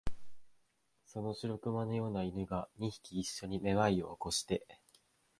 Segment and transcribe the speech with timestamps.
[1.05, 4.65] その白熊のような犬が、二匹いっしょにめまいを起こして、